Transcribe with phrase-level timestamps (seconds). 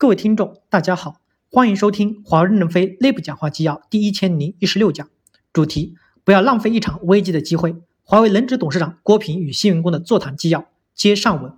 [0.00, 5.10] 各位听众，大家好，欢迎收听华为任正非内部讲话纪要第一千零一十六讲，
[5.52, 7.74] 主题：不要浪费一场危机的机会。
[8.04, 11.52] 华为轮值董事长郭平与新员工的座谈纪要接上文。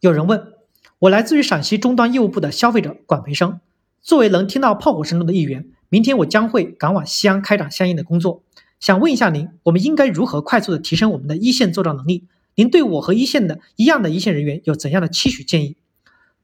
[0.00, 0.54] 有人问，
[0.98, 3.60] 我来自于陕西终端业务部的消费者管培生，
[4.00, 8.42] 作为能听到炮火声中的一员，明天我将会赶往西安开展相应的工作，
[8.80, 12.26] 想问一下您，我们应该如何快速的提升我们的一线作战能力？
[12.56, 15.76] 您对我和一线的一样的一线人员有怎样的期许建议？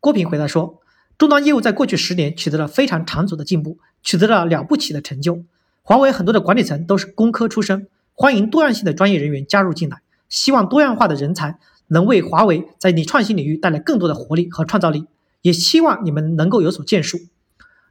[0.00, 0.80] 郭平回答说
[1.18, 5.42] ：“终端业务在过去十年取得了非常长足的进步，取得了了不起的成就。
[5.82, 15.06] 华为很多的管理层都是工科出身，欢迎多样性的专业人员加入进来，希望多样化的人才能为华为在你创新领域带来更多的活力和创造力，
[15.42, 17.18] 也希望你们能够有所建树。”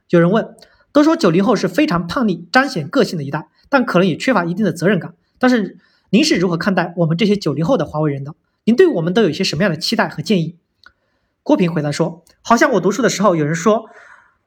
[0.08, 0.54] 有人问
[0.92, 5.12] ：“都说九零后是非常叛逆、彰显个性的一代，但可能也缺乏一定的责任感。
[5.38, 5.76] 但是
[6.10, 8.34] 您是如何看待我们这些九零后的华为人的？
[8.64, 10.56] 您对我们都有一些什么样的期待和建议？”
[11.48, 13.88] 郭平回答说：“好像我读书的时候，有人说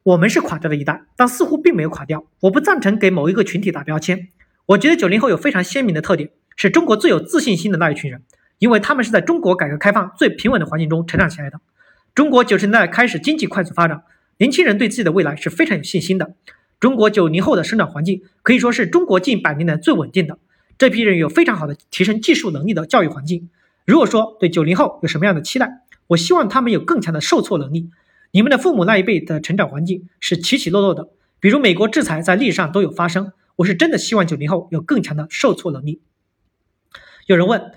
[0.04, 2.26] 我们是垮掉的一代，但似乎并没有垮掉。
[2.42, 4.28] 我不赞成给某一个群体打标签。
[4.68, 8.22] 我觉得九零后有非常鲜明的特点，是中国最有自信心的那一群人，
[8.60, 11.60] 因为他们是在中国改革开放最平稳的环境中成长起来的。
[12.14, 14.04] 中国九十年代开始经济快速发展，
[14.38, 16.36] 年轻人对自己的未来是非常有信心的。
[16.80, 20.38] 中国九零后的生长环境可以说是中国近百年来最稳定的。
[20.78, 23.50] 这批人有非常好的提升技术能力的教育环境。
[23.88, 25.80] 如果说对九零后有什么样的期待？”
[26.12, 27.90] 我希望他们有更强的受挫能力。
[28.32, 31.10] 你们的父母那一辈的成长环境是起起落落的，
[31.40, 33.32] 比如美国制裁在历史上都有发生。
[33.58, 36.02] 我是真的希望九零后有更强的受挫能力。
[37.28, 37.72] 有人问，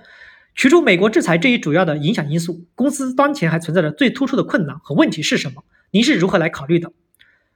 [0.55, 5.62] 取出美国制裁这一主要的影响因素，公司当前还存在着最突出的困难和问题是什么？
[5.90, 6.92] 您是如何来考虑的？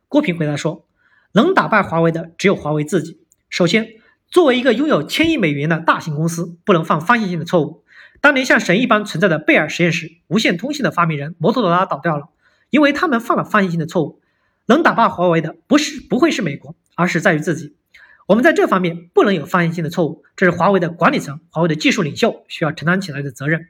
[0.07, 0.87] 郭平回答说，
[1.33, 3.21] 能打败华为的只有华为自己。
[3.49, 3.95] 首先，
[4.29, 7.83] 作为一个拥有千亿美元的大型公司，不能犯方向性的错误。
[8.21, 12.29] 当年像神一般存在的贝尔实验室，无线通信的发明人摩托罗拉倒掉了，
[12.71, 14.21] 因为他们犯了放弃性的错误。
[14.67, 17.75] 能打败华为的不是不会是美国，而是在于自己。
[18.27, 23.69] 我们在这方面不能有放弃性的错误，这是华为的管理层、华为的技术领袖需要承担起来的责任。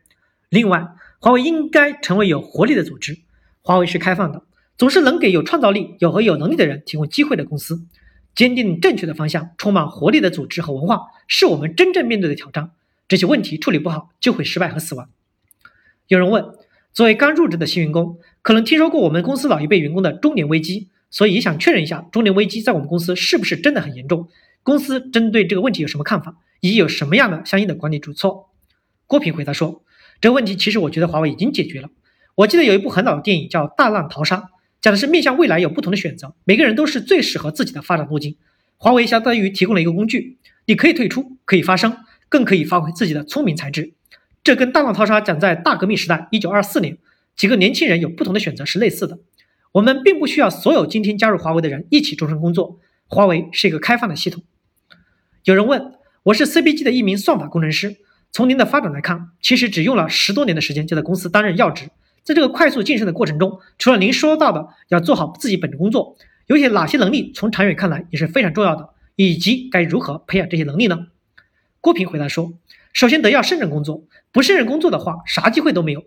[0.48, 0.88] 另外，
[1.20, 3.18] 华为应该成为有活力的组织。
[3.60, 4.42] 华为是开放的，
[4.76, 7.86] 总是能给有创造力、有和有能力的人提供机会的公司。
[8.34, 12.70] 坚定正确的方向、充满活力的组织和文化，是我们真正面对的挑战。
[13.08, 15.08] 这些问题处理不好，就会失败和死亡。
[16.08, 16.44] 有人问，
[16.92, 24.28] 作为刚入职的新员工，可能听说过我们公司老一辈员工的中年危机，所以也想确认一下，中年危机在我们公司是不是真的很严重？
[24.62, 28.50] 公司针对这个问题有什么看法，以及有什么样的相应的管理举措？
[29.06, 29.82] 郭平回答说，
[30.20, 31.88] 这个问题其实我觉得华为已经解决了。
[32.34, 34.36] 我记得有一部很老的电影叫《大浪淘沙》，
[34.82, 38.36] 讲的是面向未来有不同的选择，每个人都是最适合自己的发展路径。
[38.76, 41.96] 华为相当于提供了一个工具，你可以退出，可以发声。
[42.28, 43.92] 更可以发挥自己的聪明才智，
[44.44, 46.98] 这跟大浪淘沙讲在大革命时代一九二四年
[47.36, 49.18] 几个年轻人有不同的选择是类似的。
[49.72, 54.42] 我们并不需要所有今天加入华为的人一起终身工作，华为是一个开放的系统。
[55.44, 57.96] 有人问，我是 CPG 的一名算法工程师，
[58.32, 61.90] 从您的发展来看，其实只用了十多年的时间就在公司担任要职。
[62.24, 66.16] 在这个快速晋升的过程中，除了您说到的要做好自己本职工作，
[66.46, 71.06] 有些哪些能力从长远看来也是非常重要的，以及该如何培养这些能力呢？
[71.80, 72.54] 郭平回答说
[72.92, 76.04] ：“首先得要胜任工作，不胜任工作的话，啥机会都没有。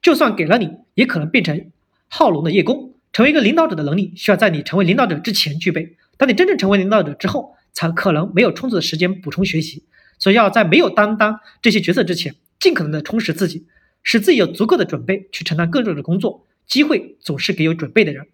[0.00, 1.70] 就算给了你，也可能变成
[2.08, 2.94] 好龙的叶工。
[3.12, 5.96] 成为一个领导者的能力，需要在你成为领导者之前具备。
[6.16, 9.84] 当你真正成为领导者之后，才可能没有充足的时间补充学习。
[10.18, 13.66] 所以要在没有担当这些角色之前，尽可能的充实自己，
[14.04, 16.46] 使自己有足够的准备去承担更重的工作。
[16.66, 18.28] 机会总是给有准备的人。”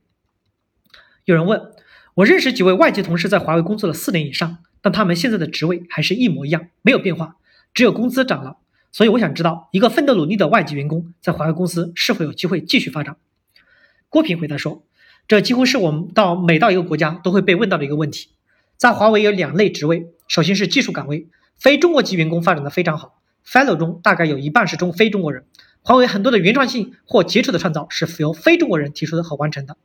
[1.24, 1.60] 有人问
[2.16, 4.56] 我认识几位外籍同事，在华为工作了四年以上。
[4.80, 7.36] 但他们现在的职位还是一模一样，没有变化，
[7.74, 8.56] 只有工资涨了。
[8.90, 13.16] 所以我想知道，一个奋斗努力的外籍员工在华为公司是否有机会继续发展？
[14.08, 14.86] 郭平回答说
[15.28, 18.30] ：“这几乎是我们到每到一个国家都会被问到的一个问题。
[18.78, 21.26] 在华为有两类职位，首先是技术岗位，
[21.58, 25.44] 非中国籍员工发展的非常好，Fellow 中大概有一半是中非中国人。
[25.82, 29.76] 华为很多的原创性或杰出的创造是由非中国人提出的和完成的。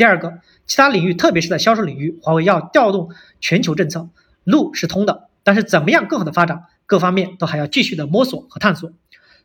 [0.00, 4.08] 第二个，其他领域，特别是在销售领域，华为要调动全球政策。”
[4.44, 8.90] 路是通的，但是怎么样更好的发展，各方面都还要继续的摸索和探索。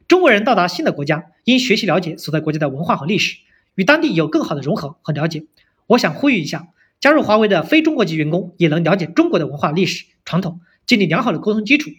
[0.08, 3.36] 中国人到达新的国家，应学习了解所在国家的文化和历史，
[3.76, 5.44] 与当地有更好的融合和了解。
[5.88, 6.70] 我想呼吁一下，
[7.02, 11.90] 加入华为的非中国籍员工也能了解中国的文化历史传统，建立良好的沟通基础。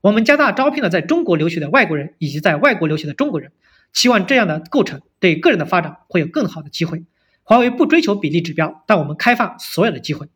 [0.00, 3.50] 我们加大招聘了在中国留学的外国人以及在外国留学的中国人，
[3.92, 7.02] 期望这样的构成对个人的发展会有更好的机会。
[7.48, 10.26] 华为不追求比例指标，但我们开放所有的机会。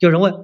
[0.00, 0.34] 有人问。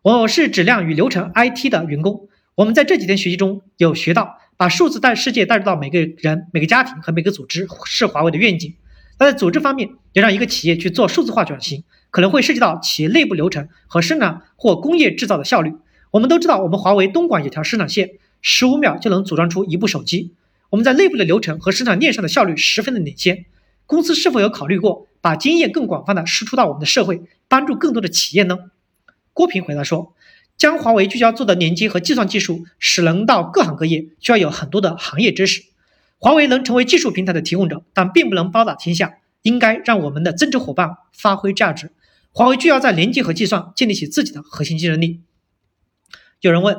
[0.00, 8.74] 我是质量与流程 IT 的员工，我们在这几天学习中有学到把数字带世界带入到每个人、每个家庭和每个组织，是华为的愿景。
[9.18, 15.74] 那在组织方面，要让一个企业去做数字化转型，可能会涉及到企业内部流程和生产或工业制造的效率。
[16.10, 20.32] 我们都知道，我们华为东莞有条生产线，十五秒就能组装出一部手机。
[20.70, 23.44] 我们在内部的流程和生产链上的效率十分的领先。
[23.84, 28.58] 公司是否有考虑过把经验更广泛的输出到我们的社会，帮助更多的企业呢？
[29.32, 30.14] 郭平回答说。
[30.56, 35.62] 将华为聚焦做的连接和计算技术，使能到各行各业，需要有很多的行业知识。
[36.18, 41.92] 华为能成为技术平台的提供者，但并不能包打天下，应该让我们的增值伙伴发挥价值。
[42.32, 45.20] 华为就要在连接和计算建立起自己的核心竞争力。
[46.40, 46.76] 有人问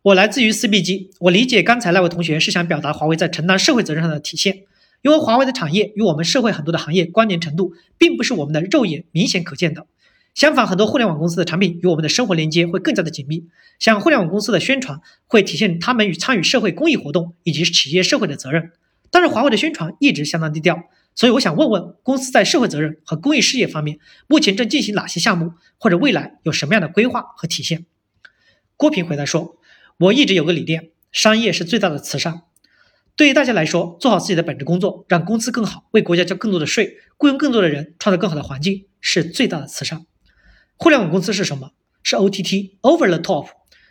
[0.00, 4.62] 我来自于 CBG，我理解刚才那位同学是想表达华为在承担社会责任上的体现，
[5.02, 9.86] 因为华为的产业与我们社会很多的行业关联程度，并不是我们的肉眼明显可见的。
[10.34, 13.46] 相反，很多互联网公司的产品与我们的生活连接会更加的紧密。
[13.78, 18.70] 像互联网公司的宣传，会体现他们与参与社会公益活动以及企业社会的责任。
[19.10, 20.84] 但是华为的宣传一直相当低调，
[21.14, 27.86] 所以我想问问公司在社会责任和公益事业方面，目前正进行哪些项目，或者未来有什么样的规划和体现？
[28.76, 29.56] 郭平回答说
[29.98, 32.42] ：“我一直有个理念，商业是最大的慈善。
[33.18, 40.06] 对于大家来说，做好自己的本职工作，让公司更好，为国家交更多的税，雇佣更多的人，创造更好的环境，是最大的慈善。”
[40.78, 41.72] 互联网公司是什么？
[42.04, 43.48] 是 OTT，Over the Top，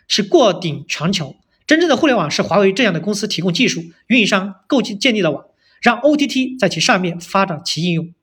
[0.08, 1.36] 是过顶全球。
[1.66, 5.44] 真正的互联网是华为这样的公司提供技术，运营商构建建立了网，
[5.82, 8.14] 让 OTT 在其上面发展其应用。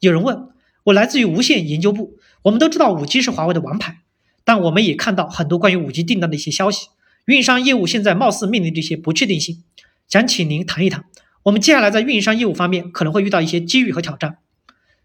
[0.00, 0.48] 有人问
[0.84, 2.14] 我来自于无线研究部，
[2.44, 3.98] 我们都知道五 G 是华为的王牌，
[4.44, 6.88] 但我们也看到很多关于五 G 订单的一些消息，
[7.26, 9.62] 运营商业务现在貌似面临这些不确定性，
[10.08, 11.04] 想请您谈一谈，
[11.42, 14.38] 我们接下来在运营商业务方面可能会遇到一些机遇和挑战。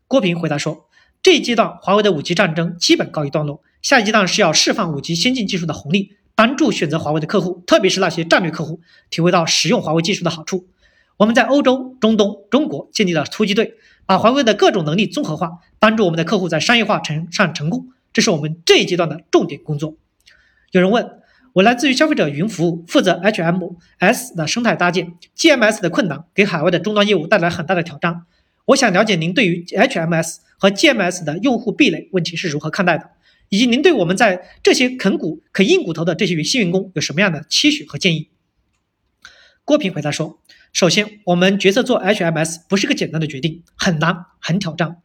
[0.08, 0.88] 郭平回答说。
[1.24, 3.62] 这一阶段，华为的五 G 战争基本告一段落。
[3.84, 8.82] 下一阶段是要释放五 G 先进技术的红利，帮助选择华为的客户，特别是那些战略客户，
[9.12, 10.66] 体会到使用华为技术的好处。
[11.18, 13.76] 我们在欧洲、中东、中国建立了突击队，
[14.08, 17.90] 把华为的各种能力综合化，帮助我们的客户在商业化成上成功。
[18.12, 19.98] 这是我们这一阶段的重点工作。
[20.72, 21.21] 有人问
[21.54, 28.24] 我，来自于消费者云服务，负责 HMS 的生态搭建，GMS 的困难给海外的终端业务带来很大的挑战。
[28.68, 33.10] 我想了解您对于 HMS 和 GMS 的用户壁垒问题是如何看待的，
[33.50, 38.30] 以及您对我们在这些啃骨、啃硬骨头的这些新员工有什么样的期许和建议？
[39.66, 40.40] 郭平回答说
[40.72, 44.98] ：“首先，我们决策做 HMS 不是个简单的决定，很难，很挑战。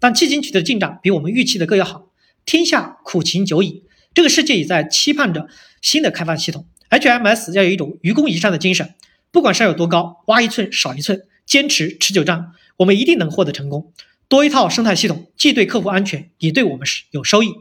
[0.00, 2.08] 但迄今取得的进展比我们预期的更要好。
[2.44, 3.81] 天下苦秦久矣，
[4.14, 5.48] 这个世界也在期盼着
[5.80, 6.66] 新的开放系统。
[6.90, 8.94] HMS 要有一种愚公移山的精神，
[9.30, 13.92] 不管山有多高，挖一寸少一寸，坚持持久战。”我们一定能获得成功。
[14.26, 17.52] 多一套生态系统，既对客户安全，也对我们是有收益。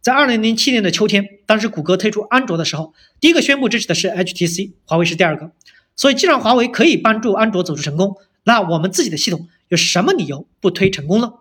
[0.00, 5.50] 在二零零七年的秋天，当时谷歌推出安卓的时候，第一个宣布支持的是 HTC，华为是第二个。
[5.96, 11.32] 所以，既然华为可以帮助安卓走出成功，那我们自己的系统有什么理由不推成功呢？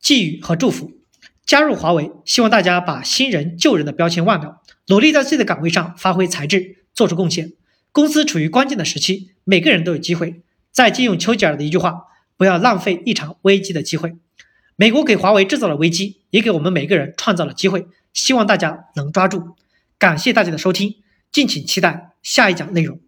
[0.00, 0.92] 寄语和祝福：
[1.50, 7.54] 加入华为，希望大家把新人旧人的标签忘掉，努力在自己的岗位上发挥才智，做出贡献。
[7.90, 10.42] 公司处于关键的时期，每个人都有机会。
[10.70, 12.04] 再借用丘吉尔的一句话
[12.38, 14.14] ：“不要浪费一场危机的机会。”
[14.78, 17.88] 美国给华为制造了危机，也给我们每个人创造了机会。
[18.12, 19.56] 希望大家能抓住。
[19.98, 21.02] 感谢大家的收听，
[21.32, 23.00] 敬请期待下一讲内容。